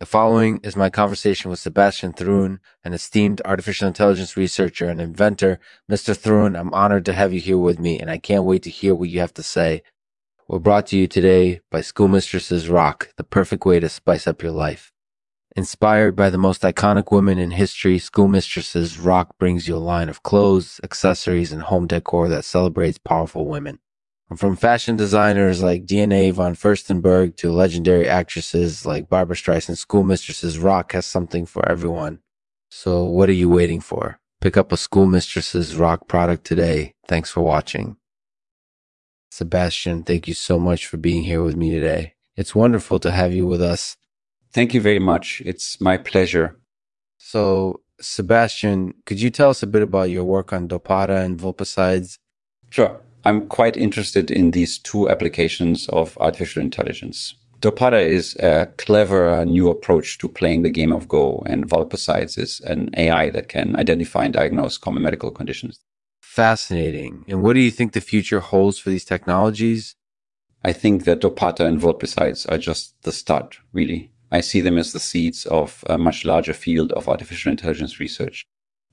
[0.00, 5.60] The following is my conversation with Sebastian Thrun, an esteemed artificial intelligence researcher and inventor.
[5.92, 6.16] Mr.
[6.16, 8.94] Thrun, I'm honored to have you here with me, and I can't wait to hear
[8.94, 9.82] what you have to say.
[10.48, 14.52] We're brought to you today by Schoolmistress's Rock, the perfect way to spice up your
[14.52, 14.90] life.
[15.54, 20.22] Inspired by the most iconic women in history, Schoolmistress's Rock brings you a line of
[20.22, 23.80] clothes, accessories, and home decor that celebrates powerful women.
[24.36, 30.92] From fashion designers like Diane von Furstenberg to legendary actresses like Barbara Streisand, Schoolmistresses Rock
[30.92, 32.20] has something for everyone.
[32.70, 34.20] So what are you waiting for?
[34.40, 36.94] Pick up a Schoolmistresses Rock product today.
[37.08, 37.96] Thanks for watching.
[39.32, 42.14] Sebastian, thank you so much for being here with me today.
[42.36, 43.96] It's wonderful to have you with us.
[44.52, 45.42] Thank you very much.
[45.44, 46.56] It's my pleasure.
[47.18, 52.18] So, Sebastian, could you tell us a bit about your work on Dopatta and Vulpicides?
[52.70, 53.00] Sure.
[53.24, 57.34] I'm quite interested in these two applications of artificial intelligence.
[57.60, 62.60] Dopatta is a clever new approach to playing the game of Go, and Vulpicides is
[62.60, 65.78] an AI that can identify and diagnose common medical conditions.
[66.22, 67.24] Fascinating.
[67.28, 69.94] And what do you think the future holds for these technologies?
[70.64, 74.10] I think that Dopatta and Vulpicides are just the start, really.
[74.32, 78.46] I see them as the seeds of a much larger field of artificial intelligence research.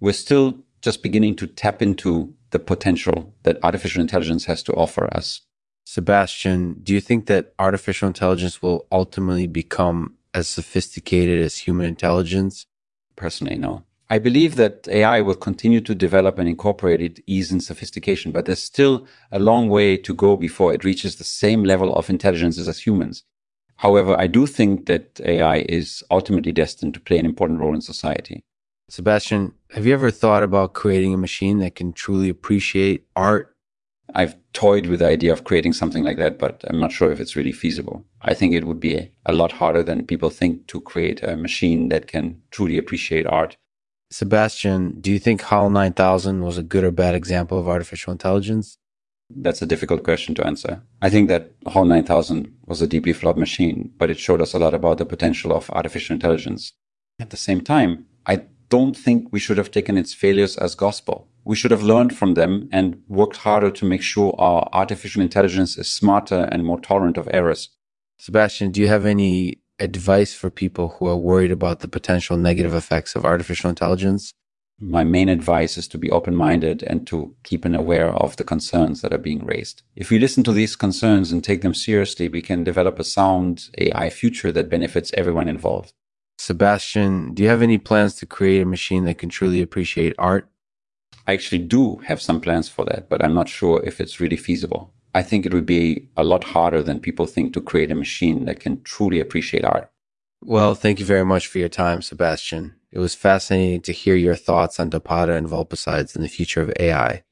[0.00, 5.12] We're still just beginning to tap into the potential that artificial intelligence has to offer
[5.14, 5.42] us.
[5.84, 12.66] Sebastian, do you think that artificial intelligence will ultimately become as sophisticated as human intelligence?
[13.16, 13.84] Personally, no.
[14.10, 18.46] I believe that AI will continue to develop and incorporate its ease and sophistication, but
[18.46, 22.58] there's still a long way to go before it reaches the same level of intelligence
[22.58, 23.24] as humans.
[23.76, 27.80] However, I do think that AI is ultimately destined to play an important role in
[27.80, 28.42] society.
[28.90, 33.54] Sebastian, have you ever thought about creating a machine that can truly appreciate art?
[34.14, 37.20] I've toyed with the idea of creating something like that, but I'm not sure if
[37.20, 38.06] it's really feasible.
[38.22, 41.90] I think it would be a lot harder than people think to create a machine
[41.90, 43.58] that can truly appreciate art.
[44.10, 48.78] Sebastian, do you think HAL 9000 was a good or bad example of artificial intelligence?
[49.28, 50.80] That's a difficult question to answer.
[51.02, 54.58] I think that HAL 9000 was a deeply flawed machine, but it showed us a
[54.58, 56.72] lot about the potential of artificial intelligence.
[57.20, 61.28] At the same time, I don't think we should have taken its failures as gospel.
[61.44, 65.78] We should have learned from them and worked harder to make sure our artificial intelligence
[65.78, 67.70] is smarter and more tolerant of errors.
[68.18, 72.74] Sebastian, do you have any advice for people who are worried about the potential negative
[72.74, 74.32] effects of artificial intelligence?
[74.80, 78.44] My main advice is to be open minded and to keep an aware of the
[78.44, 79.82] concerns that are being raised.
[79.96, 83.70] If we listen to these concerns and take them seriously, we can develop a sound
[83.78, 85.94] AI future that benefits everyone involved.
[86.38, 90.48] Sebastian, do you have any plans to create a machine that can truly appreciate art?
[91.26, 94.36] I actually do have some plans for that, but I'm not sure if it's really
[94.36, 94.94] feasible.
[95.14, 98.44] I think it would be a lot harder than people think to create a machine
[98.44, 99.90] that can truly appreciate art.
[100.40, 102.76] Well, thank you very much for your time, Sebastian.
[102.92, 106.72] It was fascinating to hear your thoughts on Dopatta and Vulpicides and the future of
[106.78, 107.24] AI.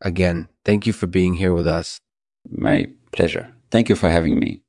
[0.00, 1.98] Again, thank you for being here with us.
[2.48, 3.52] My pleasure.
[3.70, 4.63] Thank you for having me.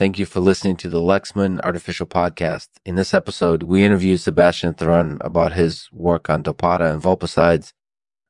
[0.00, 2.68] Thank you for listening to the Lexman Artificial Podcast.
[2.86, 7.74] In this episode, we interview Sebastian Thrun about his work on Dopatta and Vulpicides.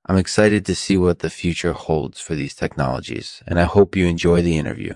[0.05, 4.09] I'm excited to see what the future holds for these technologies, and I hope you
[4.09, 4.95] enjoy the interview.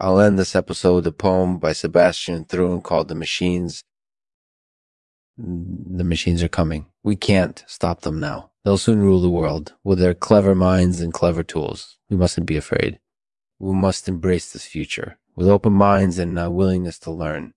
[0.00, 3.82] I'll end this episode with a poem by Sebastian Thrun called The Machines.
[5.36, 6.86] The machines are coming.
[7.02, 8.52] We can't stop them now.
[8.64, 11.98] They'll soon rule the world with their clever minds and clever tools.
[12.08, 13.00] We mustn't be afraid.
[13.58, 17.52] We must embrace this future with open minds and a willingness to learn.